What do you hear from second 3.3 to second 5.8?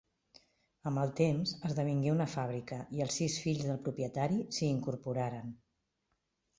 fills del propietari s'hi incorporaren.